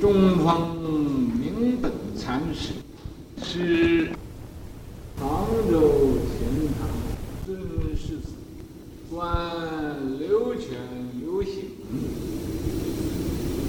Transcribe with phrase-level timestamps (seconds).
[0.00, 2.72] 中峰明本禅师
[3.42, 4.10] 是
[5.18, 6.88] 杭州钱塘
[7.46, 8.32] 尊师子，
[9.10, 10.78] 观流泉
[11.24, 11.52] 有形，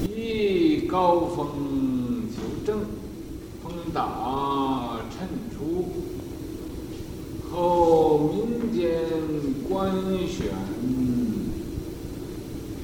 [0.10, 2.80] 以高峰求证，
[3.64, 5.88] 奉达谶出，
[7.52, 8.90] 后民间
[9.70, 9.94] 官
[10.28, 10.48] 选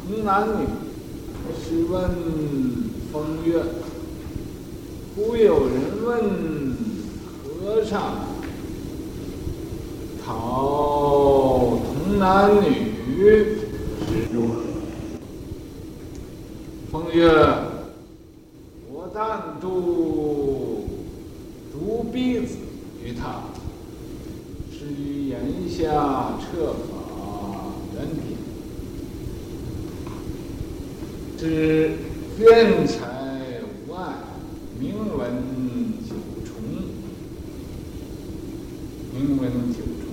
[0.07, 0.67] 童男女，
[1.59, 2.70] 试问。
[3.11, 3.61] 风月，
[5.15, 5.75] 忽有人
[6.05, 6.77] 问
[7.43, 7.99] 和尚
[10.23, 12.67] ：“讨童男女
[14.07, 14.61] 是如何？”
[16.89, 17.27] 风月，
[18.89, 20.87] 我但度
[21.73, 22.55] 竹鼻子
[23.03, 23.43] 于他，
[24.71, 26.95] 是于檐下彻法
[27.93, 28.37] 缘品，
[32.41, 33.05] 天才
[33.87, 34.15] 无碍，
[34.79, 35.29] 名闻
[36.09, 36.55] 九重。
[39.13, 40.09] 名闻九重，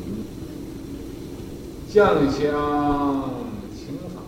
[1.91, 3.31] 将相
[3.75, 4.21] 情法，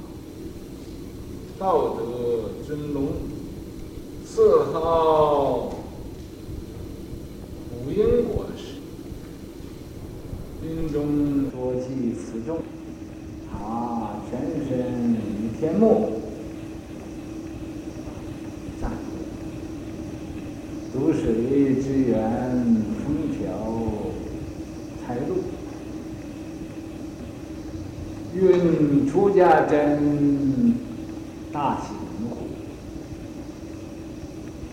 [1.58, 3.08] 道德尊龙，
[4.25, 5.75] 四号
[7.69, 8.80] 古英国士，
[10.62, 12.62] 兵中多记此中，
[13.53, 16.12] 他全身于天目
[18.80, 18.91] 赞
[20.94, 21.12] 读
[21.83, 22.14] 支援
[23.05, 23.48] 封条
[25.06, 25.36] 财路。
[28.34, 30.75] 运出家真
[31.53, 31.95] 大喜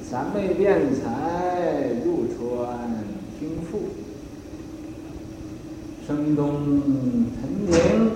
[0.04, 2.78] 三昧变财入川
[3.40, 3.80] 听父
[6.06, 6.84] 声东
[7.42, 8.12] 陈明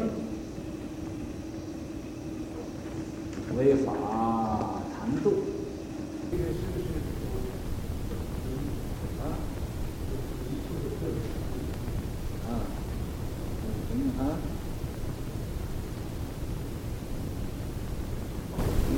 [3.57, 3.93] 违法
[4.93, 5.51] 谈度。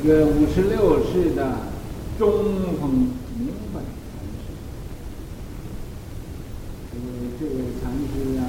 [0.05, 1.59] 这个五十六世的
[2.19, 2.29] 中
[2.77, 2.91] 峰
[3.37, 3.81] 明本
[4.11, 4.51] 禅师，
[6.91, 7.03] 这个
[7.39, 8.43] 这位禅师呀，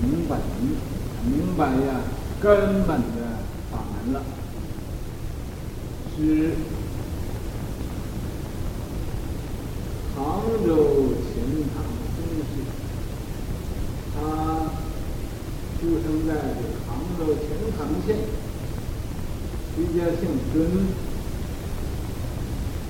[0.00, 0.38] 明本
[1.26, 2.00] 明白呀
[2.40, 4.22] 根本的法门了，
[6.16, 6.50] 是
[10.14, 10.70] 杭州
[11.26, 11.42] 钱
[11.74, 11.82] 塘
[12.14, 12.62] 宗师，
[14.14, 14.70] 他
[15.80, 16.30] 出生在
[16.86, 17.42] 杭州钱
[17.76, 18.31] 塘县。
[19.74, 20.54] 徐家姓孙，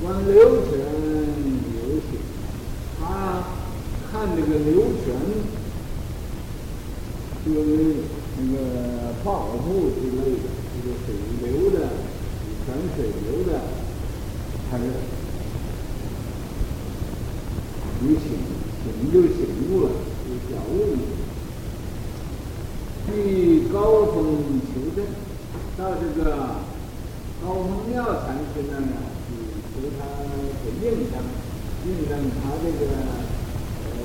[0.02, 0.34] 观流
[0.64, 0.72] 泉
[1.76, 1.78] 有
[2.10, 2.18] 形。
[2.98, 3.04] 他
[4.10, 5.14] 看这个流泉，
[7.46, 7.68] 就是
[8.36, 8.56] 那个
[9.22, 9.24] 瀑
[9.58, 10.44] 布之类的，
[10.74, 11.76] 这个水流的，
[12.66, 12.98] 泉水
[13.30, 13.50] 流的，
[14.68, 14.82] 它是
[18.02, 18.26] 有形，
[18.82, 19.38] 形就醒
[19.70, 19.86] 悟了，
[20.26, 20.98] 就觉悟了。
[23.06, 23.76] 去高
[24.06, 24.18] 峰
[24.66, 25.06] 求证，
[25.78, 26.71] 到这个。
[27.44, 28.78] 高峰妙禅师呢，
[29.26, 29.34] 是
[29.74, 30.30] 求他的
[30.80, 31.18] 印证，
[31.84, 32.80] 印证他这个
[33.82, 33.98] 呃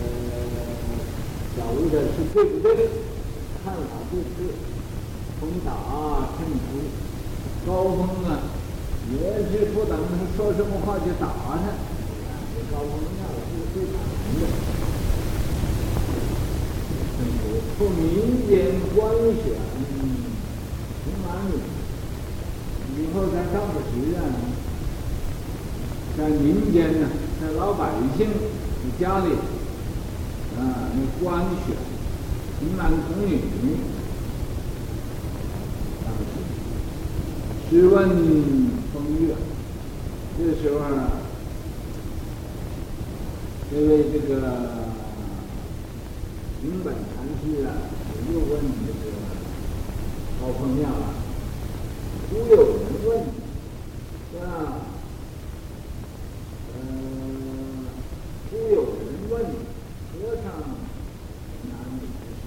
[1.56, 2.90] 觉悟的是对不对，
[3.64, 4.42] 看法对不对，
[5.40, 5.70] 奉达
[6.34, 6.82] 谶出。
[7.68, 8.42] 高峰啊，
[9.12, 9.14] 也
[9.52, 11.62] 是不等他说什么话就打他，
[12.56, 14.44] 这高峰妙是最打人的。
[17.78, 19.54] 从民间观选
[21.04, 21.54] 童男女。
[21.60, 21.77] 以
[23.18, 24.22] 后在当时啊，
[26.16, 27.10] 在民间呢，
[27.42, 28.34] 在老百姓的
[29.00, 29.32] 家里
[30.56, 30.60] 啊，
[30.94, 31.76] 那观选
[32.60, 33.40] 童男童女，
[36.06, 36.22] 当时
[37.72, 38.08] 试问
[38.94, 39.36] 风月，
[40.38, 41.10] 这时候呢，
[43.72, 44.32] 这位这个
[46.62, 47.74] 明本禅师啊，
[48.32, 48.50] 又问
[48.86, 48.96] 这个
[50.40, 51.16] 高峰妙了。
[52.30, 52.66] 忽悠人
[53.06, 53.10] 问，
[54.34, 54.46] 是吧？
[56.76, 57.88] 嗯，
[58.52, 60.46] 忽有人问和尚
[61.64, 62.44] 男女之事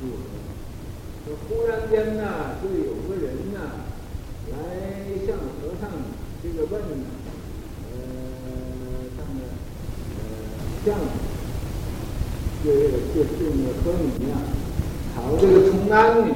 [0.00, 0.16] 如何？
[1.24, 2.22] 说忽然间呢，
[2.62, 3.58] 就有个人呢，
[4.52, 4.54] 来
[5.26, 5.90] 向和尚
[6.42, 7.06] 这个问呢，
[7.92, 7.96] 呃，
[9.16, 9.38] 上面
[10.16, 10.20] 呃，
[10.84, 10.86] 像
[12.64, 12.66] 就
[13.14, 14.32] 就就那个和你一样，
[15.40, 16.28] 这个童男女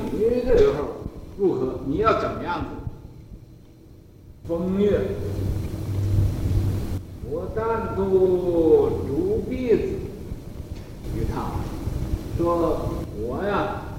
[0.45, 1.03] 的时候。
[1.39, 1.81] 如何？
[1.87, 2.67] 你要怎么样子？
[4.47, 5.01] 风月，
[7.29, 9.83] 我但度竹鼻子
[11.17, 11.53] 于他，
[12.37, 13.92] 说我呀，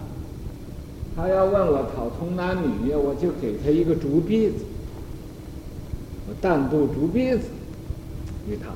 [1.15, 4.65] 他要问我讨童男女，我就给他一个竹篦子。
[6.27, 7.43] 我单独竹篦子
[8.49, 8.67] 给他，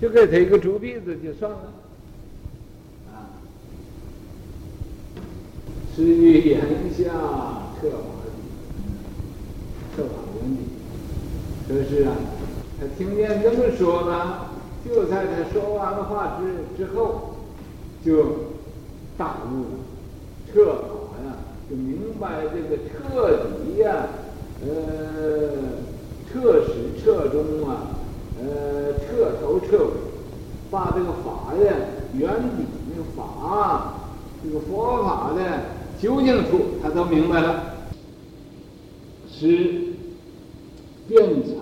[0.00, 1.72] 就给他一个竹篦子就算了。
[3.12, 3.36] 啊，
[5.94, 6.60] 至于言
[6.96, 7.04] 下
[7.80, 8.30] 策法的，
[9.96, 10.10] 策法
[10.40, 10.56] 原理，
[11.68, 12.12] 可是啊，
[12.80, 14.50] 他听见这么说了，
[14.86, 17.34] 就在他说完了话之之后，
[18.04, 18.54] 就
[19.18, 19.68] 大悟了，
[20.52, 20.97] 策法呀，就
[21.68, 24.06] 就明白这个彻底呀，
[24.62, 24.68] 呃。
[26.30, 27.88] 彻始彻终啊，
[28.38, 29.90] 呃，彻头彻尾，
[30.70, 31.58] 把这个法的
[32.12, 33.94] 原理、那个法，
[34.44, 35.40] 这个佛法的
[35.98, 37.76] 究竟处，他都明白了。
[39.32, 39.94] 是
[41.08, 41.54] 辩才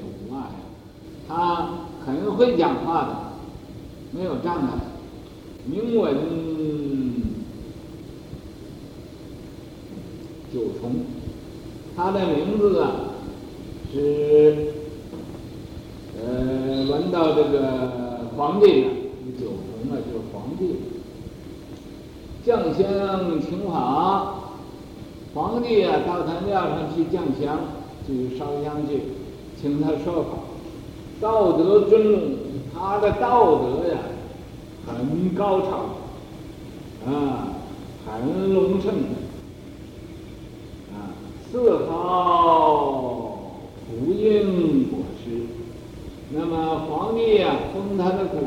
[0.00, 0.40] 无碍，
[1.28, 1.68] 他
[2.06, 4.68] 很会讲话的，没有障碍。
[5.66, 6.16] 明文
[10.52, 10.92] 九重，
[11.96, 12.90] 他的名字啊。
[13.92, 14.72] 是，
[16.18, 18.88] 呃，闻到这个皇帝了，
[19.26, 20.76] 这个九重啊，就是皇帝。
[22.44, 24.34] 降香请法，
[25.34, 27.58] 皇帝啊，到他庙上去降香，
[28.06, 29.02] 去烧香去，
[29.60, 30.28] 请他说法。
[31.20, 32.20] 道德尊重，
[32.74, 33.98] 他的道德呀，
[34.86, 35.68] 很高超，
[37.06, 37.48] 啊，
[38.06, 38.92] 很隆盛，
[41.52, 43.38] 四号。
[43.86, 45.30] 普音果师，
[46.30, 48.40] 那么皇帝、啊，封他的果，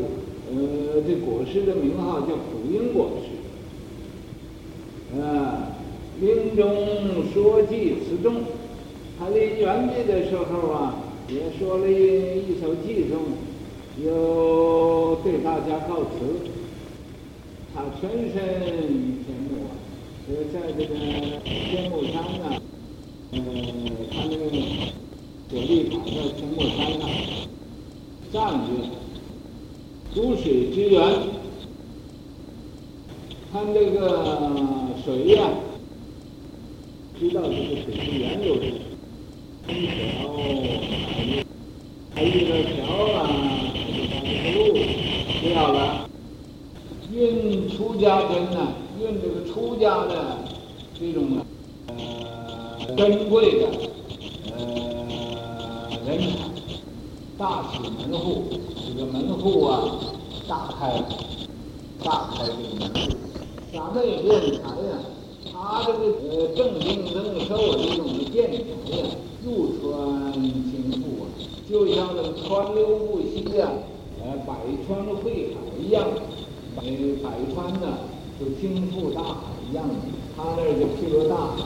[0.50, 3.28] 呃，这果师的名号叫普音果师。
[5.22, 5.70] 啊，
[6.20, 6.66] 临终
[7.32, 8.38] 说偈辞众，
[9.20, 10.96] 他临圆寂的时候啊，
[11.30, 11.94] 也说了一
[12.50, 13.22] 一首偈颂，
[14.04, 16.50] 又对大家告辞。
[17.76, 19.70] 他全身天目啊，
[20.28, 20.96] 呃，在这个
[21.44, 22.55] 天目山呢，
[23.36, 23.42] 呃，
[24.12, 24.44] 他那个。
[25.48, 27.08] 舍利塔在天目山上
[28.34, 28.68] 站着，
[30.16, 31.00] 如水之源，
[33.54, 34.26] 看这个
[35.06, 35.48] 水呀、啊，
[37.20, 38.66] 知道这个水是源流的，
[39.70, 39.94] 一条
[40.34, 41.46] 海，
[42.16, 42.76] 还有一个桥
[43.14, 43.16] 啊，
[43.86, 44.60] 就把这个路
[45.42, 46.10] 不要了。
[47.14, 50.40] 运出家珍呐，运这个出家的
[51.00, 51.45] 这种呃
[52.96, 53.68] 珍贵的
[54.56, 54.96] 呃。
[56.06, 56.38] 人才，
[57.36, 58.44] 大起门户，
[58.88, 59.90] 这个门户啊，
[60.48, 61.04] 大开，
[62.04, 63.18] 大开这个门户，
[63.74, 65.02] 咱们也练才呀，
[65.52, 66.00] 他这个
[66.30, 69.04] 呃正经正受这种见才呀，
[69.44, 71.26] 入川经覆啊，
[71.68, 73.68] 就像那个川流不息呀，
[74.24, 74.54] 呃，百
[74.86, 76.06] 川汇海一样，
[76.78, 76.84] 呃，
[77.24, 77.98] 百川呢
[78.40, 79.34] 就经覆大海
[79.70, 79.84] 一样，
[80.38, 81.64] 他那就譬如大海，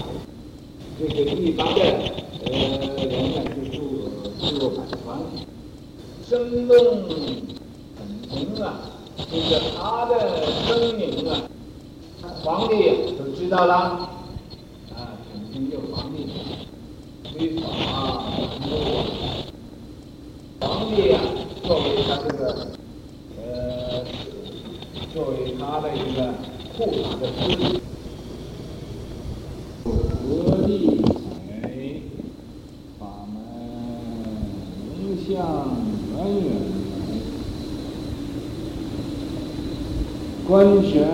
[1.00, 1.82] 这个一般的
[2.46, 2.52] 呃
[3.06, 3.80] 人呢就住。
[4.60, 5.20] 过百川，
[6.28, 6.76] 声动
[7.96, 8.82] 很平啊，
[9.18, 10.12] 这个他的
[10.66, 10.68] 声
[10.98, 11.32] 名啊，
[12.44, 12.74] 皇帝
[13.18, 13.74] 都知道了，
[14.96, 16.28] 啊，肯定就皇帝，
[17.32, 17.64] 非法
[18.60, 18.76] 不入。
[20.60, 21.22] 皇帝啊，
[21.64, 22.68] 作为他这个，
[23.38, 24.04] 呃，
[25.14, 26.34] 作为他的一个
[26.76, 27.80] 护法的师
[40.50, 41.08] 观泉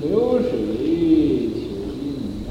[0.00, 0.50] 流水
[1.52, 1.60] 求
[2.00, 2.08] 印
[2.40, 2.48] 证，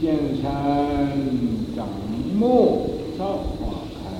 [0.00, 0.02] 见
[0.40, 0.48] 山
[1.76, 1.86] 长
[2.38, 4.16] 木造花开，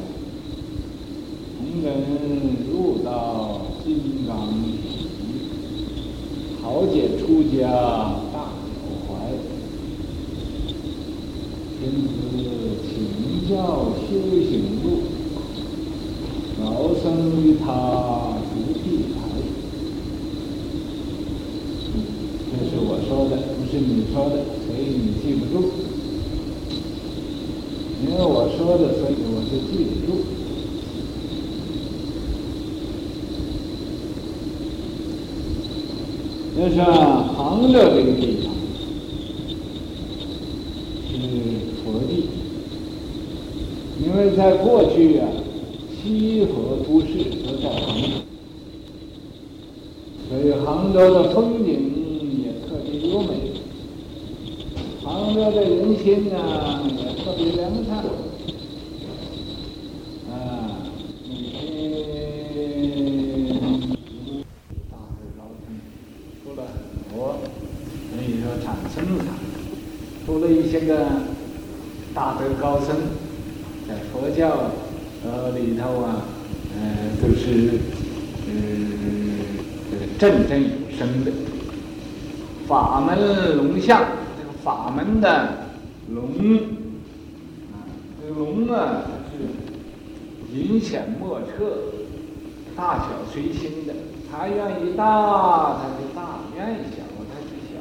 [1.57, 1.89] 同人
[2.71, 3.89] 入道金
[4.29, 4.77] 刚体，
[6.63, 7.57] 豪杰出家
[8.31, 9.09] 大脚踝，
[11.81, 12.13] 天子
[12.85, 13.55] 请教
[14.03, 14.07] 修
[14.43, 14.53] 行
[14.85, 14.87] 路，
[16.63, 17.95] 老僧与他。
[23.07, 25.55] 说的不是你说的，所以你记不住。
[28.01, 30.09] 因为我说的，所以我就记得住。
[36.61, 36.79] 要说
[37.35, 38.55] 杭州这个地方
[41.11, 41.13] 是
[41.83, 42.29] 佛地，
[44.01, 45.27] 因为在过去啊，
[45.91, 47.09] 西河都市
[47.45, 48.07] 都在杭州，
[50.29, 51.94] 所以杭州的风景。
[55.35, 57.97] 杭州的人心啊也特别凉畅，
[60.31, 60.39] 啊，
[61.29, 61.75] 每天
[64.89, 65.75] 大德高僧，
[66.45, 66.73] 出了很
[67.13, 67.35] 多，
[68.13, 69.27] 所以说产生产，
[70.25, 71.05] 出了一些个
[72.15, 72.95] 大德高僧，
[73.89, 74.71] 在佛教
[75.25, 76.27] 呃里头啊，
[76.81, 77.81] 嗯，都是
[78.47, 78.53] 嗯
[79.91, 81.33] 这个振振有声的。
[82.69, 84.03] 法门龙象，
[84.65, 85.69] 法门的
[86.09, 86.25] 龙
[87.71, 87.85] 啊，
[88.19, 91.93] 这个龙啊，是隐显莫测，
[92.75, 93.93] 大小随心的。
[94.33, 97.77] 它愿意大，它就大；愿意小，它就小。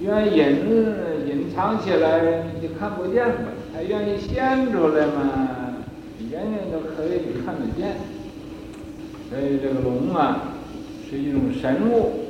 [0.00, 3.34] 愿意隐隐藏起来，你就看不见了；
[3.74, 5.74] 它愿意现出来嘛，
[6.16, 7.96] 你人人都可以看得见。
[9.28, 10.54] 所以这个龙啊，
[11.10, 12.27] 是一种神物。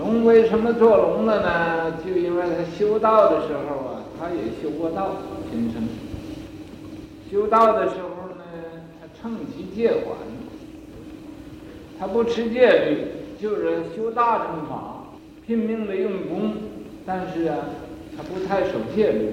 [0.00, 1.92] 龙为什么做龙了呢？
[2.02, 5.16] 就因为他修道的时候啊，他也修过道，
[5.52, 5.82] 今生。
[7.30, 8.44] 修道的时候呢，
[8.98, 10.16] 他乘机戒缓，
[11.98, 15.04] 他不持戒律，就是修大乘法，
[15.46, 16.54] 拼命的用功，
[17.04, 17.58] 但是啊，
[18.16, 19.28] 他不太守戒律，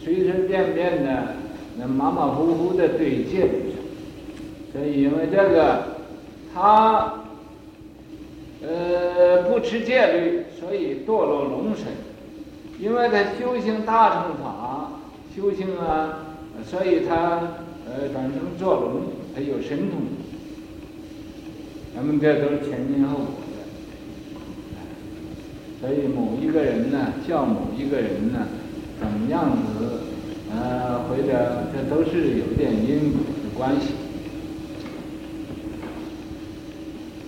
[0.00, 1.34] 随随便便的，
[1.76, 3.72] 那马马虎虎的对戒律。
[4.72, 5.82] 所以因为这个，
[6.54, 7.12] 他。
[8.62, 11.86] 呃，不持戒律，所以堕落龙身。
[12.78, 14.92] 因为他修行大乘法，
[15.34, 16.18] 修行啊，
[16.64, 17.40] 所以他
[17.86, 19.02] 呃转成做龙，
[19.34, 20.00] 他有神通。
[21.94, 23.56] 咱们这都是前因后果的。
[25.80, 28.46] 所以某一个人呢，叫某一个人呢，
[29.00, 30.00] 怎么样子，
[30.50, 31.22] 呃，或者
[31.72, 33.94] 这都是有点因果的关系。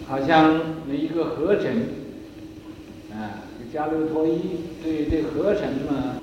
[0.07, 1.83] 好像那一个河神，
[3.13, 4.41] 啊，这迦留陀伊
[4.83, 6.17] 对这河神嘛，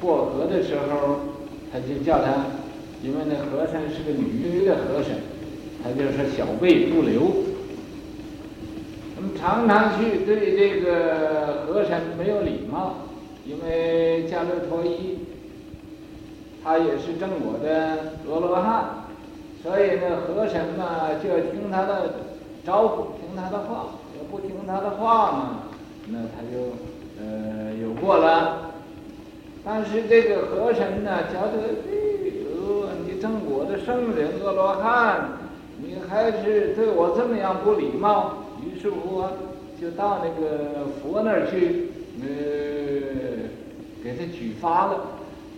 [0.00, 1.20] 过河的时候，
[1.72, 2.46] 他就叫他，
[3.04, 5.14] 因为那河神是个女的河神，
[5.84, 7.20] 他就说小辈不留。
[9.14, 13.06] 那么常常去对这个河神没有礼貌，
[13.46, 15.18] 因为迦留陀伊，
[16.64, 19.04] 他也是正果的阿罗汉，
[19.62, 22.14] 所以呢，河神嘛就要听他的
[22.66, 23.20] 招呼。
[23.20, 23.99] 听他的话，
[24.30, 25.62] 不听他的话嘛，
[26.06, 26.76] 那他就
[27.20, 28.70] 呃有过了。
[29.64, 31.58] 但是这个河神呢，觉得
[31.90, 31.92] 哎
[32.44, 35.32] 呦，你正果的圣人阿罗汉，
[35.78, 39.24] 你还是对我这么样不礼貌，于是乎
[39.80, 41.90] 就到那个佛那儿去，
[42.22, 42.26] 呃，
[44.02, 45.00] 给他举发了，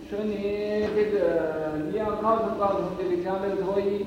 [0.09, 4.05] 说你这个你要告诉告诉这个迦留陀夷。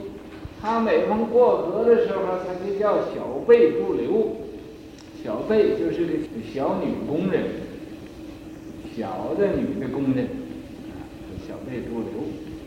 [0.61, 4.37] 他每逢过河的时候，他就叫小辈不留。
[5.25, 6.13] 小贝就是个
[6.53, 7.43] 小女工人，
[8.97, 10.95] 小的女的工人，啊，
[11.47, 12.11] 小贝不留，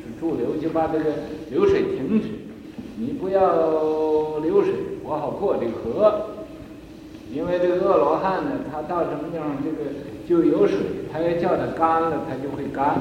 [0.03, 1.05] 是驻留，就把这个
[1.49, 2.27] 流水停止。
[2.97, 6.27] 你不要流水，我好过这个河。
[7.33, 9.91] 因为这个恶罗汉呢，他到什么地方，这个
[10.27, 10.77] 就有水，
[11.13, 12.99] 他要叫它干了，他就会干。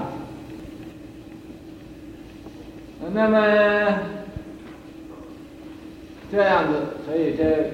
[3.12, 3.98] 那么。
[6.30, 6.74] 这样子，
[7.06, 7.70] 所以这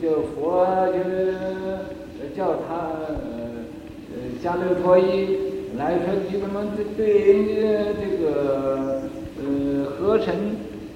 [0.00, 1.36] 就佛就是
[2.34, 2.74] 叫他
[3.08, 3.14] 呃
[4.10, 5.38] 呃迦留陀夷
[5.78, 7.54] 来说，你怎么对对人家
[8.00, 9.02] 这个
[9.38, 10.34] 呃河神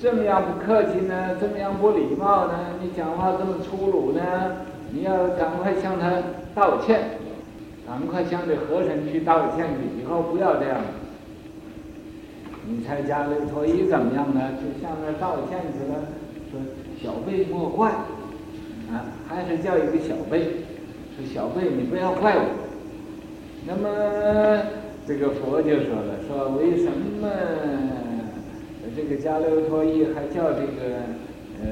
[0.00, 1.36] 这么样不客气呢？
[1.40, 2.54] 这么样不礼貌呢？
[2.82, 4.22] 你讲话这么粗鲁呢？
[4.92, 6.22] 你要赶快向他
[6.54, 7.18] 道歉，
[7.86, 10.80] 赶快向这河神去道歉去，以后不要这样。
[12.66, 14.52] 你猜迦留陀夷怎么样呢？
[14.56, 16.00] 就向那道歉去了，
[16.50, 16.60] 说。
[17.02, 17.90] 小辈莫怪，
[18.92, 20.42] 啊，还是叫一个小辈，
[21.14, 22.42] 说小辈你不要怪我。
[23.66, 24.62] 那么
[25.06, 27.28] 这个佛就说了，说为什么
[28.96, 31.06] 这个迦留陀伊还叫这个
[31.62, 31.68] 呃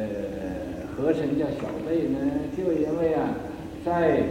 [0.94, 2.18] 河神叫小辈呢？
[2.56, 3.34] 就因为啊，
[3.84, 4.22] 在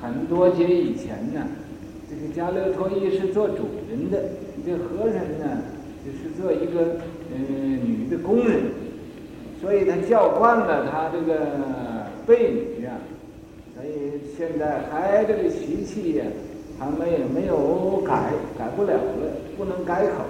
[0.00, 1.46] 很多劫以前呢，
[2.08, 4.22] 这个迦留陀伊是做主人的，
[4.64, 5.62] 这个河神呢
[6.04, 6.96] 就是做一个
[7.30, 8.80] 呃女的工人。
[9.60, 11.34] 所以他叫惯了他这个
[12.26, 12.92] 背女呀，
[13.74, 16.24] 所以现在还这个习气呀，
[16.78, 20.24] 他们也没有改，改不了了，不能改口，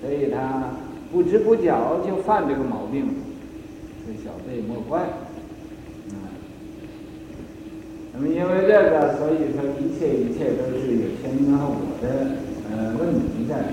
[0.00, 0.70] 所以他
[1.12, 1.72] 不知不觉
[2.06, 3.08] 就犯这个毛病，
[4.06, 6.16] 这小辈莫怪，啊，
[8.12, 12.06] 那么因为这个，所以说一切一切都是有前因后果的
[12.70, 13.66] 呃问题在里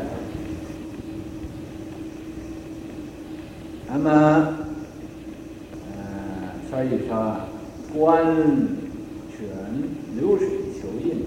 [3.88, 4.59] 头，那么。
[6.75, 7.48] 可以说啊
[7.98, 8.36] 官
[9.32, 9.48] 权
[10.20, 11.24] 流水求印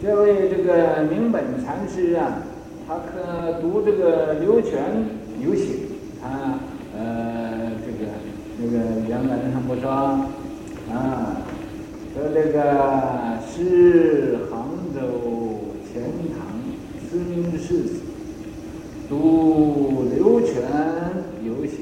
[0.00, 2.44] 这位这个明本禅师啊
[2.86, 4.78] 他可读这个流泉
[5.44, 5.88] 有行
[6.22, 6.60] 啊
[6.96, 8.12] 呃这个
[8.60, 11.42] 这个原文上不说啊
[12.14, 16.04] 说这个诗杭州钱
[16.38, 16.46] 塘
[17.10, 17.98] 孙氏
[19.08, 20.62] 读流泉
[21.44, 21.80] 有行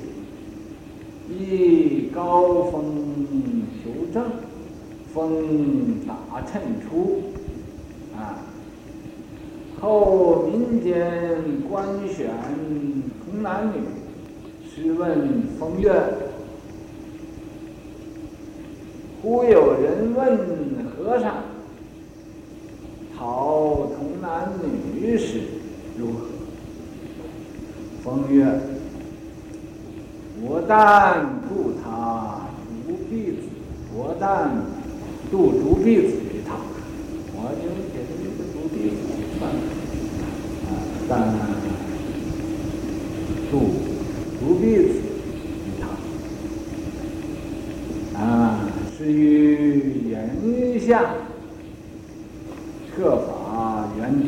[1.29, 2.85] 一高峰
[3.83, 4.25] 求正，
[5.13, 7.23] 风打衬出，
[8.17, 8.39] 啊，
[9.81, 11.37] 后民间
[11.69, 12.31] 官选
[13.25, 13.81] 童男女，
[14.65, 15.91] 须问风月。
[19.21, 20.39] 忽有人问
[20.97, 21.43] 和尚
[23.19, 25.41] ：“讨童男女时
[25.99, 26.27] 如何？”
[28.05, 28.47] 风月，
[30.43, 31.44] 我但。
[34.27, 34.49] 但
[35.31, 36.57] 渡竹篦子一趟，
[37.35, 38.97] 我就给他一个竹篦子
[39.39, 39.45] 很
[40.65, 40.73] 啊。
[41.07, 41.13] 但
[43.51, 43.53] 渡
[44.41, 44.97] 竹篦子
[45.67, 45.85] 一趟，
[48.19, 48.25] 啊，
[48.97, 50.17] 是于檐
[50.81, 51.17] 下，
[52.97, 54.25] 设法圆底，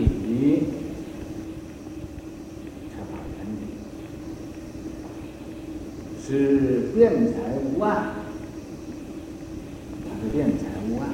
[2.91, 3.65] 设法圆底，
[6.23, 7.33] 使辩才
[7.65, 7.89] 无碍
[10.09, 11.05] 他是辩才无碍，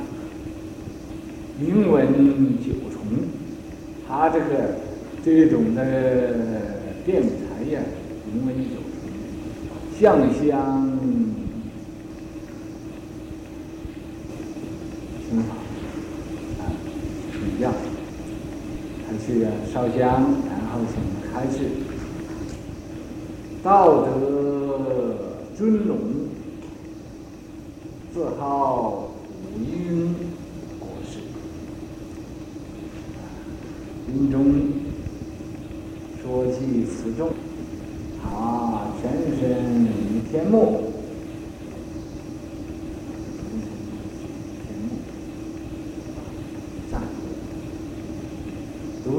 [1.59, 1.99] 名闻
[2.59, 2.97] 九重，
[4.07, 4.77] 他这个
[5.25, 5.83] 这种的
[7.05, 7.81] 辩才呀，
[8.33, 10.93] 名闻九重，相相。
[19.73, 21.01] 烧香，然后请
[21.33, 21.65] 开示。
[23.63, 25.17] 道德
[25.57, 25.97] 尊荣，
[28.13, 29.09] 自号
[29.55, 30.15] 古音
[30.79, 31.21] 国师。
[34.09, 34.62] 临终
[36.73, 37.29] 说起此众，
[38.23, 39.43] 他全身
[40.31, 40.89] 天目。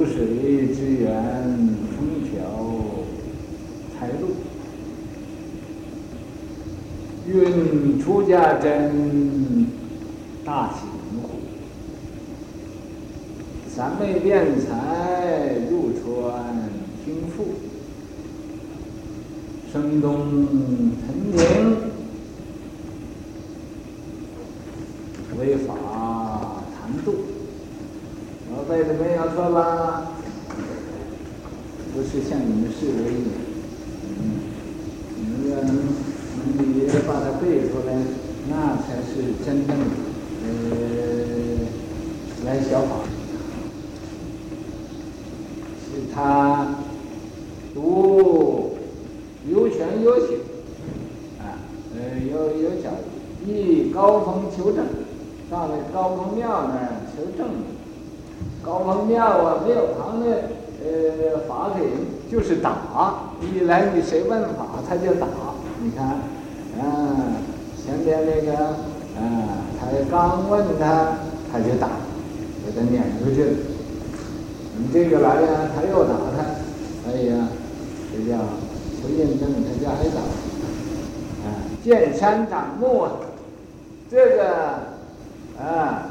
[0.06, 1.14] 水之源，
[1.96, 2.42] 风调
[3.98, 4.36] 才露。
[7.28, 9.68] 运出家真，
[10.44, 11.40] 大喜门户。
[13.70, 16.44] 三昧辩才，入川
[17.04, 17.56] 听赋。
[19.72, 20.30] 声东
[21.02, 21.42] 陈庭，
[25.40, 25.74] 为法
[26.76, 27.08] 谈度。
[28.52, 30.12] 我背的没有错吧？
[31.94, 32.94] 不是像你们视为，
[34.20, 34.22] 嗯，
[35.20, 35.70] 你们要能
[36.56, 37.90] 能也把它背出来，
[38.50, 39.12] 那才是
[39.44, 39.74] 真正的
[40.46, 40.48] 呃
[42.46, 42.92] 来小法。
[45.86, 46.18] 是他
[47.74, 48.78] 读
[49.50, 50.38] 有权有行，
[51.40, 51.58] 啊，
[51.96, 52.90] 呃有有教
[53.46, 54.86] 育，以高峰求证，
[55.50, 57.48] 到那高峰庙那儿求证，
[58.64, 60.26] 高峰庙啊庙旁的。
[60.86, 61.86] 呃，法给
[62.30, 65.28] 就是打，一来你谁问法他就打。
[65.82, 66.20] 你看，
[66.78, 67.40] 嗯，
[67.78, 68.76] 前边那个，
[69.18, 69.48] 嗯，
[69.80, 71.88] 他刚问他他就打，
[72.66, 73.52] 给他撵出去了。
[74.78, 76.44] 你这个来了，他又打他，
[77.08, 77.48] 哎呀，
[78.24, 78.38] 这叫
[79.02, 80.22] 求验证，他叫挨打。
[81.46, 83.12] 啊，见山长木啊，
[84.10, 84.80] 这个，
[85.60, 86.10] 啊，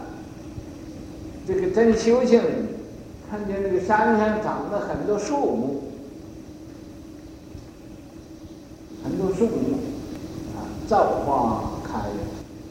[1.47, 2.43] 这个真修行。
[3.31, 5.85] 看见那个山上长了很多树木，
[9.03, 9.79] 很多树木，
[10.55, 12.01] 啊，造化开，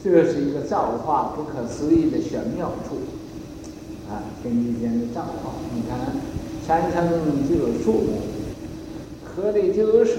[0.04, 2.98] 这是一个造化不可思议的玄妙处，
[4.08, 5.98] 啊，天地间的造化，你看
[6.64, 7.08] 山上
[7.48, 8.20] 就有树木，
[9.34, 10.16] 河里就有水，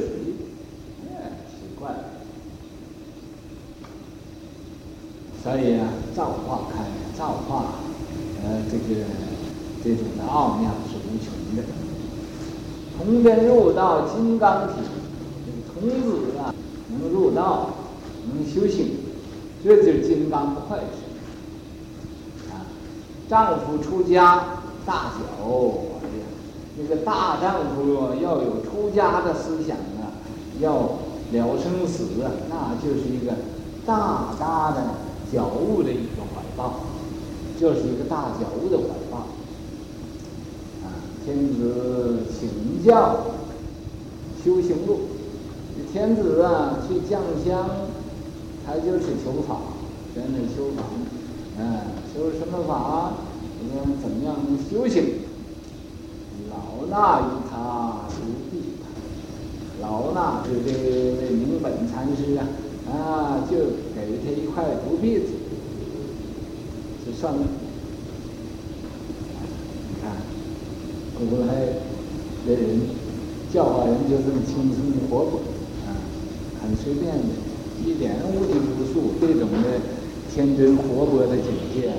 [1.10, 2.04] 哎，奇怪了，
[5.44, 6.84] 所以啊，造化开，
[7.18, 7.76] 造化，
[8.44, 9.02] 呃，这个。
[9.86, 11.64] 这种的奥妙是无穷的。
[12.96, 14.76] 童真入道金刚体，
[15.74, 16.56] 童子啊
[16.88, 17.72] 能入道，
[18.32, 18.96] 能修行，
[19.62, 22.54] 这就是金刚不坏身。
[22.54, 22.64] 啊，
[23.28, 25.44] 丈夫出家大小，
[26.76, 30.18] 哎呀，那个大丈夫要有出家的思想啊，
[30.60, 30.72] 要
[31.32, 33.34] 了生死啊，那就是一个
[33.86, 34.82] 大大的
[35.32, 36.82] 觉悟的一个怀抱，
[37.60, 39.18] 就是一个大觉悟的怀抱。
[39.18, 43.20] 啊天子请教
[44.44, 45.00] 修行路，
[45.92, 47.70] 天子啊去降香，
[48.66, 49.58] 他就是求法，
[50.14, 50.84] 真的修法，
[51.58, 51.80] 嗯，
[52.14, 53.14] 修什么法？
[53.60, 54.36] 我们怎么样
[54.70, 55.20] 修行？
[56.54, 58.86] 老衲与他如臂膀，
[59.82, 62.46] 老衲就这位明本禅师啊，
[62.92, 63.58] 啊，就
[63.96, 65.28] 给他一块独臂子，
[67.06, 67.40] 就算了。
[71.16, 71.48] 古来
[72.46, 72.82] 的人
[73.54, 75.40] 教化人就这么轻松活泼，
[75.88, 75.96] 啊，
[76.62, 77.24] 很随便的，
[77.86, 79.80] 一点无拘无束，这种的
[80.30, 81.94] 天真活泼的境界。